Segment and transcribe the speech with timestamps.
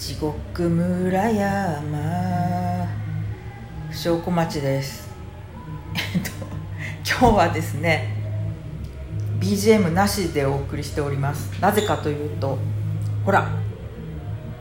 [0.00, 2.88] 地獄村山。
[3.92, 5.10] 証拠町です。
[6.14, 6.30] えっと
[7.06, 8.16] 今日はですね
[9.38, 11.50] BGM なしでお送りしております。
[11.60, 12.56] なぜかというと
[13.26, 13.50] ほら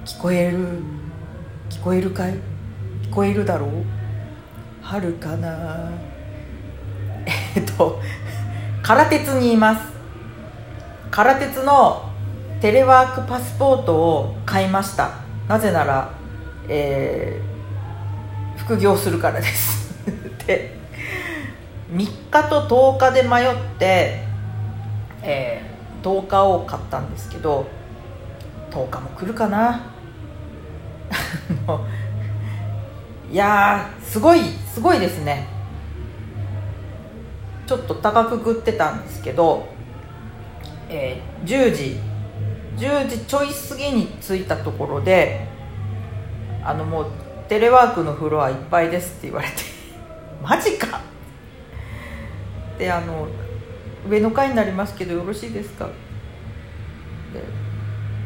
[0.04, 0.82] 聞こえる
[1.70, 2.34] 聞こえるかい？
[3.04, 3.70] 聞こえるだろう？
[4.82, 5.90] 春かな？
[7.56, 8.02] えっと
[8.84, 9.88] 空鉄にいます。
[11.10, 12.12] 空鉄の
[12.60, 15.29] テレワークパスポートを買いました。
[15.50, 16.14] なぜなら、
[16.68, 19.96] えー、副業するからです。
[20.46, 20.78] で
[21.92, 24.24] 3日と10日で迷って、
[25.24, 27.66] えー、10日を買ったんですけど
[28.70, 29.88] 10日も来るかな。
[33.32, 35.48] いやすごいすごいですね。
[37.66, 39.68] ちょっと高く食ってたんですけど、
[40.90, 42.09] えー、10時
[42.80, 45.48] 10時ちょい過ぎに着いたところで
[46.64, 47.06] あのもう
[47.48, 49.54] テレワークのフロアいっぱいですって言われて
[50.44, 51.02] マジか。
[52.78, 53.28] であの
[54.08, 55.86] 上の階になりますけどよろしいですか？
[55.86, 55.92] で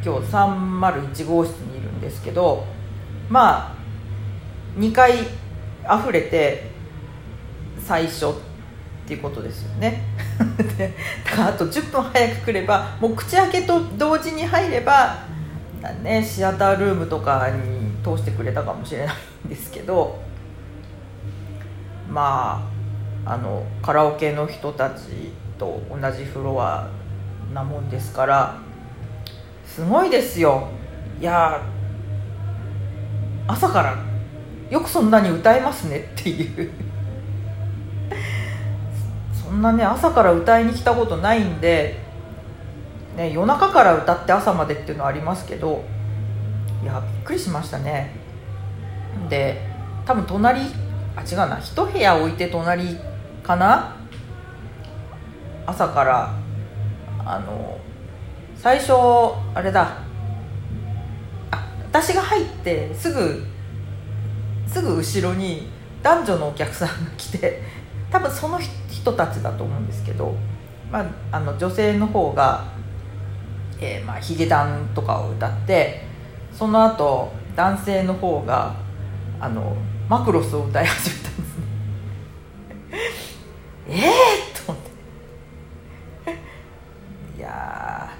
[0.06, 2.66] 今日301号室にいるんですけど
[3.30, 6.70] まあ2回溢れて
[7.80, 8.34] 最初
[9.04, 10.02] っていうことですよね。
[10.78, 10.94] で
[11.26, 15.18] だからあと10分早く来ればもう口開けと同時に入れば、
[16.02, 19.16] ね、シアタールームとかに通してくれたかもしれない
[19.48, 20.20] んですけど
[22.10, 22.66] ま
[23.26, 26.88] ああのカラオケの人たちと同じフロア
[27.54, 28.56] なもんですから
[29.66, 30.70] すごいですよ。
[31.20, 31.62] いや
[33.48, 33.98] 朝から
[34.70, 36.83] よくそんなに歌えますねっていう。
[39.54, 42.00] んなね朝から歌いに来たことないんで、
[43.16, 45.84] ね、夜中から歌って朝までっていうのはありますけど
[46.84, 48.12] いやびっくりしましたね。
[49.30, 49.62] で
[50.06, 50.62] 多分隣
[51.16, 52.98] あ違うな一部屋置いて隣
[53.44, 53.96] かな？
[55.66, 56.34] 朝から。
[57.26, 57.80] あの
[58.54, 58.92] 最初
[59.56, 59.98] あれだ。
[61.52, 63.46] あ私が入ってすぐ
[64.68, 65.70] すぐ後ろに
[66.02, 67.62] 男女のお客さんが来て
[68.14, 70.36] 多分その人たちだと思うんですけど、
[70.92, 72.72] まあ、あの女性の方が、
[73.82, 76.04] えーまあ、ヒゲダンとかを歌って
[76.54, 78.76] その後男性の方が
[79.40, 79.76] あの
[80.08, 81.66] マクロスを歌い始めたんですね。
[83.90, 84.84] え えー、と思っ
[86.26, 86.32] て。
[87.40, 88.12] いや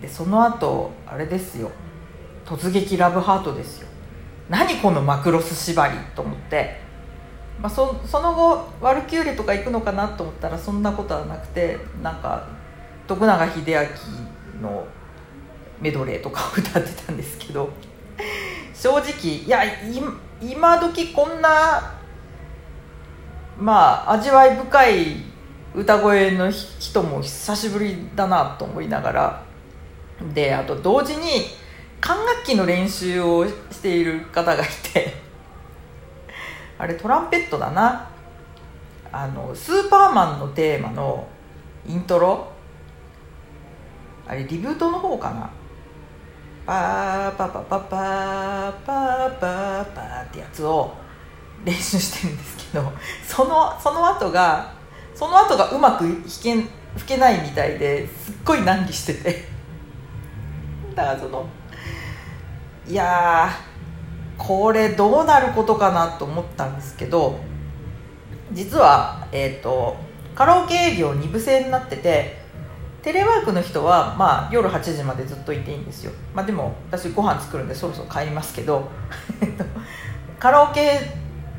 [0.00, 1.72] でその後あれですよ。
[2.46, 3.88] 突撃ラブハートですよ。
[4.48, 6.89] 何このマクロス縛りと思って、
[7.62, 12.46] まあ、そその後ワルキューレとか行くのかなと思ったらそんなことはなくてなんか
[13.06, 13.48] 徳永英
[14.58, 14.86] 明の
[15.80, 17.70] メドレーとかを歌ってたんですけど
[18.74, 19.62] 正直いや
[20.40, 21.92] 今時こんな
[23.58, 25.16] まあ味わい深い
[25.74, 29.42] 歌声の人も久しぶりだなと思いながら
[30.34, 31.46] であと同時に
[32.00, 35.14] 管楽器の練習をしている方がいて
[36.80, 38.08] あれトランペットだな。
[39.12, 41.28] あのスーパーマンのテーマの
[41.86, 42.50] イントロ。
[44.26, 45.50] あれリブートの方かな。
[46.64, 50.94] パーパパパパーパーパーパーってやつを
[51.64, 52.92] 練習してるんですけど
[53.26, 54.72] そのその後が
[55.14, 56.54] その後がうまく弾け
[56.96, 59.44] 吹けないみたいですっごい難儀してて。
[60.94, 61.46] だからその
[62.88, 63.50] いや
[64.40, 67.38] これどうなることかなと思ったんですけど
[68.52, 69.96] 実は、えーと、
[70.34, 72.40] カラオケ営業2部制になってて
[73.02, 78.88] テレワークの人は、まあ、夜8時までずっといていいんですよ、まあ、でも私ご飯作るんでそろそろ帰りますけど
[80.40, 81.00] カラオケ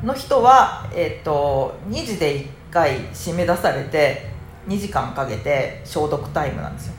[0.03, 4.31] の人は、えーと、と2時で1回締め出されて
[4.68, 6.94] 2時間かけて消毒タイムなんですよ。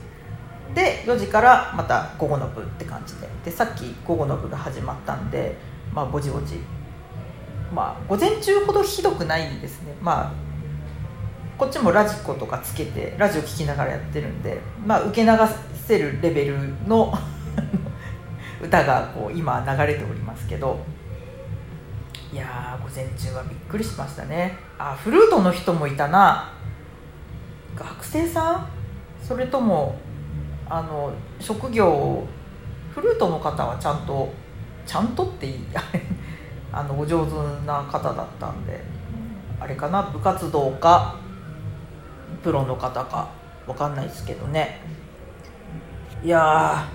[0.73, 3.27] で4時からまた午後の部って感じで。
[3.45, 5.55] でさっき午後の部が始まったんで
[5.93, 6.55] まあぼちぼち。
[7.73, 9.93] まあ午前中ほどひどくないですね。
[10.01, 10.33] まあ
[11.57, 15.31] こっちもラジコとかつけてラジオ聴きながらやってるんでまあ受け流
[15.87, 16.57] せるレベル
[16.87, 17.13] の
[18.61, 20.79] 歌がこう今流れておりますけど。
[22.31, 24.57] いや午前中はびっくりしましたね。
[24.79, 26.51] あフルートの人もいたな。
[27.75, 28.67] 学生さん？
[29.23, 29.95] それとも
[30.67, 32.23] あの職業
[32.93, 34.33] フルートの方はちゃんと
[34.85, 35.65] ちゃんとっていい
[36.71, 37.31] あのお上手
[37.65, 38.83] な方だったんで
[39.59, 41.15] あれかな部活動か
[42.43, 43.29] プロの方か
[43.65, 44.81] 分かんないですけどね。
[46.23, 46.85] いや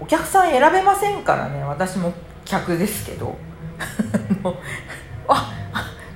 [0.00, 2.12] お客さん選べませんからね私も
[2.44, 3.36] 客ですけど。
[5.28, 5.52] あ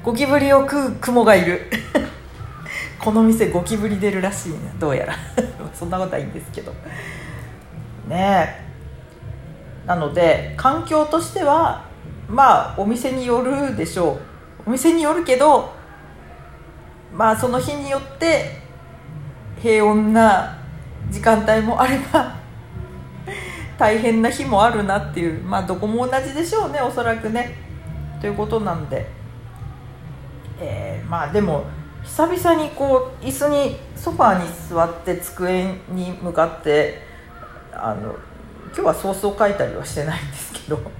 [0.03, 1.71] ゴキブリを食う雲がいる。
[2.99, 5.15] この店ゴキブリ出るらしいねどうやら。
[5.73, 6.73] そんなことはいいんですけど。
[8.09, 8.68] ねえ。
[9.89, 11.87] なので環境としては
[12.29, 14.21] まあお店によるでしょ
[14.67, 14.69] う。
[14.69, 15.73] お店によるけど
[17.11, 18.61] まあその日によって
[19.63, 20.59] 平穏な
[21.11, 22.35] 時間帯もあれば
[23.79, 27.57] 大変な日もあるなっていうまあどこも同じでしょうねおそらくね。
[28.21, 29.09] ということなんで、
[30.61, 31.65] えー、まあでも
[32.05, 37.01] 久々にこう椅子にソファーに座って机に向かって
[37.73, 38.15] あの
[38.75, 40.79] 今日はソースを書いたりはしてないんですけど。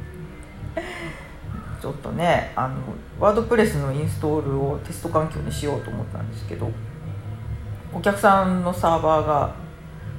[1.81, 2.75] ちょっとねあの
[3.21, 6.69] ワードプレスのインストールをテスト環境にしようと思ったんですけど
[7.93, 9.55] お客さんのサーバーが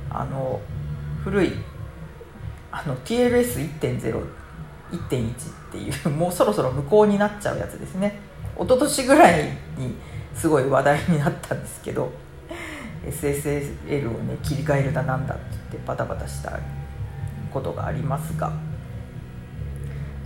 [0.10, 0.62] あの
[1.24, 1.54] 古い
[2.72, 4.13] あの TLS1.01.1 っ
[5.72, 8.19] ていうもうそろそろ無効になっちゃうやつですね。
[8.56, 9.44] 一昨年ぐらい
[9.78, 9.96] に
[10.34, 12.12] すごい話題になったんですけど
[13.06, 16.51] SSL をね切り替えるだなんだって言ってバタバタした
[17.51, 18.51] ことがありますが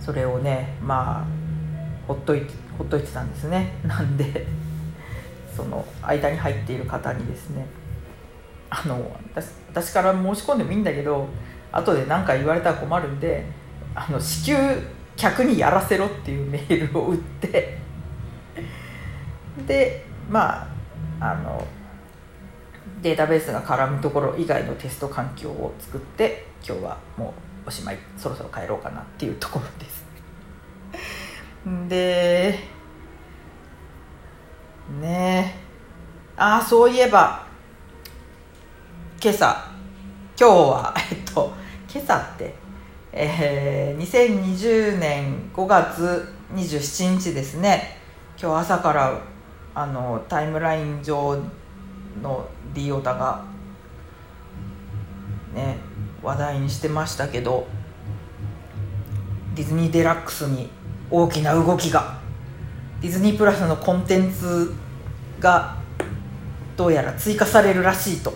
[0.00, 1.44] それをねまあ
[2.06, 3.78] ほっといてほっといてたんですね。
[3.86, 4.46] なんで
[5.56, 7.66] その間に入っている方にですね
[8.68, 11.28] あの私私から申し込んでもいいんだけど
[11.70, 13.44] 後で何か言われたら困るんで
[13.94, 14.56] あの至急
[15.16, 17.78] 客にやらせろっていうメールを打って
[19.66, 20.68] でま
[21.20, 21.64] ああの
[23.04, 27.34] データベースが絡むところ以外のテスト環境を作って今日はも
[27.66, 30.06] うおしまいそろそろ帰ろうかなっていうところです。
[31.86, 32.58] で
[35.02, 35.54] ね
[36.38, 37.46] ああそういえば
[39.22, 39.70] 今朝
[40.40, 41.52] 今日はえっと
[41.92, 42.54] 今朝って
[43.12, 47.98] えー、2020年5月27日ですね。
[48.40, 49.20] 今日朝から
[49.74, 51.38] あのタイムライン上
[52.22, 53.44] の D オタが
[55.54, 55.78] ね
[56.22, 57.66] 話題にしてましたけど
[59.54, 60.70] ディズニーデラックスに
[61.10, 62.18] 大きな動きが
[63.00, 64.74] ディズニープラスのコンテンツ
[65.38, 65.76] が
[66.76, 68.32] どうやら追加されるらしいと。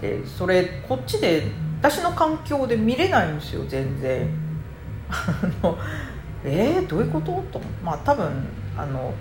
[0.00, 1.50] でそれこっちで
[1.80, 4.28] 私の環境で見れないんですよ全然。
[5.10, 5.76] あの
[6.44, 7.32] えー、どういうこと？
[7.52, 7.60] と。
[7.84, 8.30] まあ多分
[8.76, 9.12] あの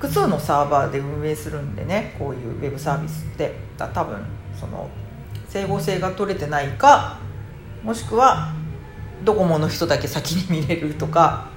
[0.00, 3.68] 複数のサーバーで運営するんでねこういうウェブサービスって。
[3.78, 4.18] 多分
[4.58, 4.88] その
[5.48, 7.18] 整合性が取れてないか
[7.84, 8.52] もしくは
[9.24, 11.50] ドコモの人だけ先に見れるとか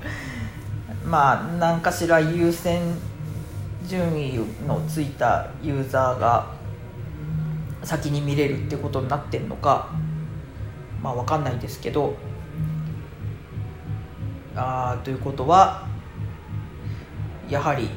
[1.04, 2.80] まあ何かしら優先
[3.88, 6.46] 順位のついたユーザーが
[7.84, 9.90] 先に見れるってことになってんのか
[11.02, 12.16] まあ分かんないですけど。
[14.54, 15.88] ああということは
[17.50, 17.90] やはり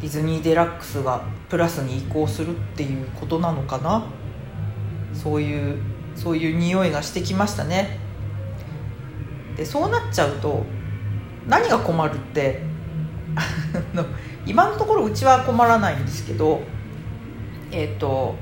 [0.00, 4.06] ディズニーデラックスがプラスに移行するっていうことなのかな？
[5.12, 5.78] そういう
[6.16, 7.98] そういう匂いがしてきましたね。
[9.56, 10.64] でそうなっちゃうと
[11.46, 12.62] 何が困るって
[14.46, 16.62] 今のところうちは困らないんですけど
[17.70, 18.36] えっ、ー、と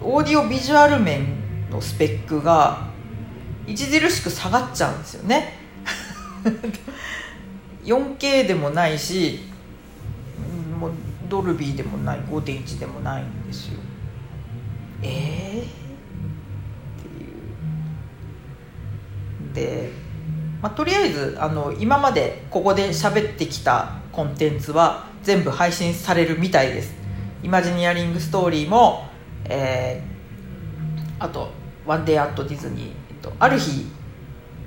[0.00, 1.26] オーディオビジュアル面
[1.70, 2.88] のスペックが
[3.68, 5.58] 著しく下がっちゃうんですよね。
[7.84, 9.47] 4K でもないし
[10.78, 10.92] もう
[11.28, 13.80] ドルビーでもない5.1でもないんですよ。
[15.02, 15.66] ええー、っ
[19.54, 19.88] ていう。
[19.88, 19.90] で、
[20.62, 26.94] まあ、とりあえずあの今までここで喋ってきたコンテンツは全部配信されるみたいです。
[27.42, 29.06] Imagineering Story も、
[29.44, 31.52] えー、あと
[31.86, 33.86] 「One Day at Disney」えっと、ある日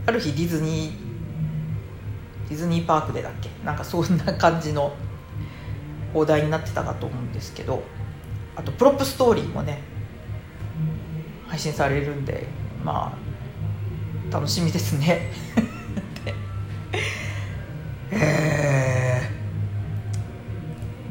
[0.05, 0.91] ある日ディズニー
[2.49, 3.49] ディズニーパークでだっけ？
[3.65, 4.93] なんかそんな感じの
[6.13, 7.83] 邦題になってたかと思うんですけど
[8.55, 9.81] あと Prop Story もね
[11.47, 12.47] 配信されるんで
[12.83, 13.31] まあ
[14.33, 15.29] 楽しみですね。
[18.13, 19.29] え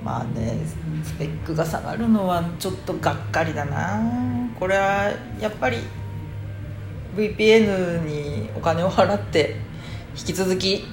[0.00, 0.58] ー、まあね
[1.04, 4.00] スペックが下がるのはちょっとがっかりだな。
[4.58, 5.78] これはやっぱり
[7.16, 9.56] VPN にお金を払って
[10.16, 10.84] 引き続き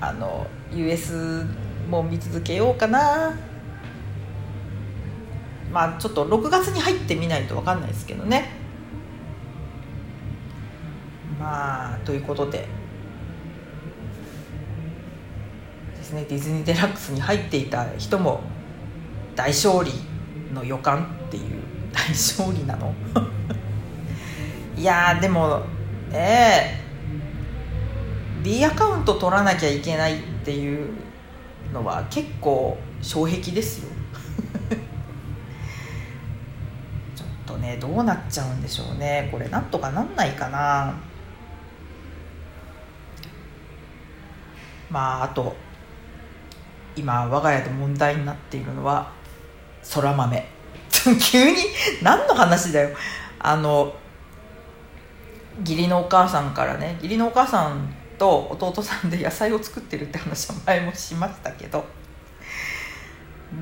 [0.00, 1.44] あの US
[1.92, 3.36] もう見続けようかな。
[5.70, 8.48] まあちょっと6月に入ってみないと分かんないですけどね。
[11.38, 12.66] まあということで。
[15.94, 16.24] ですね。
[16.26, 18.40] ディズニーデラックスに入っていた人も
[19.36, 19.92] 大勝利
[20.54, 21.60] の予感っていう。
[21.92, 22.94] 大将棋なの。
[24.78, 25.60] いやでも
[26.10, 31.11] ええ B アカウント取らなきゃいけないっていう
[31.72, 33.88] のは結構障壁ですよ。
[37.16, 39.28] ちょっとねどうなっちゃうんでしょうね。
[39.32, 40.94] これなんとかなんないかな。
[44.90, 45.56] まああと
[46.94, 49.10] 今我が家で問題になっているのは
[49.82, 50.46] そら豆。
[51.20, 51.56] 急に
[52.02, 52.90] 何の話だよ。
[53.38, 53.92] あの
[55.60, 61.84] 義理のお母さんからね義理のお母さんと弟さんで野菜を作ってるって話は前もしましたけど。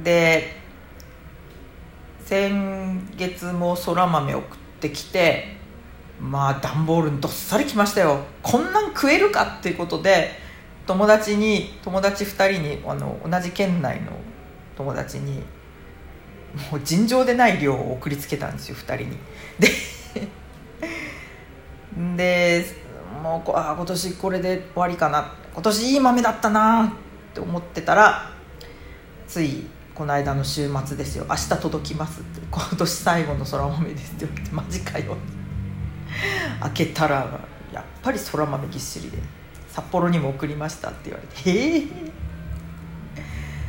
[0.05, 0.61] で
[2.25, 5.57] 先月もそら豆送ってきて
[6.21, 8.21] まあ段ボールにどっさりきましたよ。
[8.43, 10.31] こんなん食えるかっていうことで
[10.87, 14.13] 友達に友達2人にあの同じ県内の
[14.77, 15.43] 友達に
[16.71, 19.19] もう尋常でない量を送りつけたんですよ2人に。
[19.59, 19.69] で
[22.17, 22.65] で
[23.47, 25.33] もうあ今年これで終わりかな。
[25.53, 28.31] 今年いい豆だったなって思ってたら
[29.27, 31.27] ついこの間の週末ですよ。
[31.29, 32.41] 明日届きますって。
[32.51, 35.17] 今年最後のそら豆ですって言ってマジかよ
[36.61, 37.41] 開けたら
[37.73, 39.19] やっぱりそら豆ぎっしりで
[39.69, 41.83] 札幌にも送りましたって言われてへえ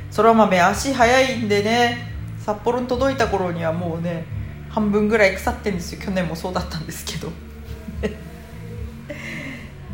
[0.09, 4.25] そら豆足早いんでね札幌に届いた頃にはもうね
[4.69, 6.01] 半分ぐらい腐ってんですよ。
[6.01, 7.31] 去年もそうだったんですけど。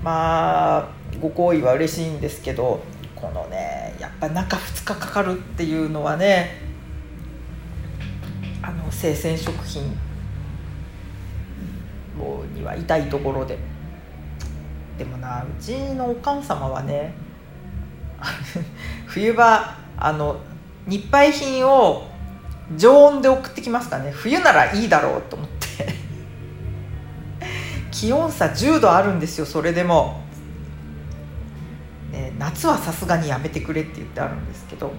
[0.07, 0.87] まあ
[1.19, 2.79] ご好意は嬉しいんですけど
[3.13, 6.61] このねやっぱ中2日かかるっていうのはね
[8.61, 9.83] あの生鮮食品
[12.55, 13.57] には痛いところで。
[14.97, 17.13] でもなうちのお母様はね
[19.05, 20.37] 冬場あの
[20.87, 22.07] 日配品を
[22.75, 24.09] 常温で送ってきますかね。
[24.11, 25.56] 冬ならいいだろうと思って。
[27.99, 30.21] 気温差10度あるんですよそれでも、
[32.11, 34.91] ね、夏はさすがにやめてくれって言ってあるんですけど。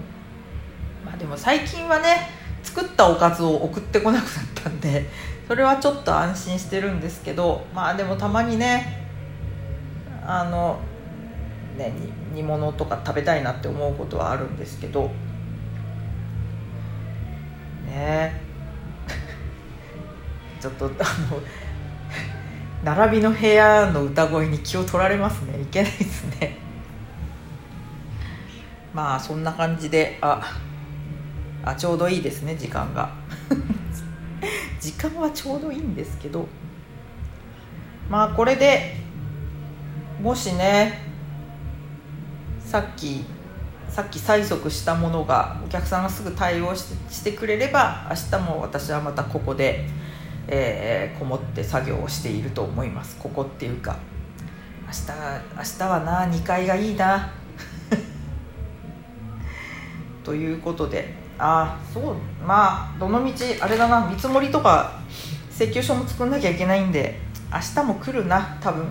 [1.06, 2.28] まあでも最近はね
[2.64, 5.06] 作ったおかずを送ってこなくなったんで
[5.46, 7.64] それはちょっと安心してるんですけど。
[7.72, 9.06] まあでもたまにね
[10.26, 10.80] あの
[11.76, 11.92] ね
[12.34, 15.08] 煮物とか食べたいなって思うことはあるんですけど。
[17.86, 18.40] ね。
[20.60, 21.40] ちょっとあの
[22.84, 25.60] 並びの部屋の歌声に気を取られますね。
[25.60, 26.56] いけないですね。
[28.94, 30.40] まあそんな感じであ
[31.64, 33.10] あちょうどいいですね時間が。
[34.80, 36.46] 時間はちょうどいいんですけど。
[38.08, 38.96] まあこれで
[40.22, 41.02] もしね
[42.60, 43.24] さっき
[43.88, 49.88] さっき催促したものがお客さんがすぐ対応してしてくれれば明日も私はまたここで、
[50.48, 53.16] えー、こもって作業をしていると思います。
[53.18, 53.98] ここっていうか。
[54.86, 54.98] 明日
[55.54, 57.30] 明日はな2階がいいな。
[60.24, 61.28] ということで。
[61.40, 64.08] ああそうまあどのみちあれだな。
[64.08, 64.98] 見積もりとか
[65.52, 67.20] 請求書も作んなきゃいけないんで
[67.52, 68.86] 明日も来るな多分。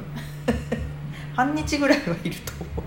[1.35, 2.83] 半日ぐらいはいると思う。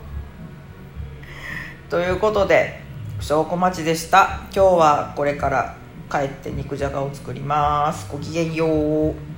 [1.91, 2.83] ということで
[3.21, 4.41] 証拠待ちでした。
[4.55, 5.81] 今日はこれから。
[6.11, 8.11] 帰って肉じゃがを作ります。
[8.11, 9.30] ごきげんよう。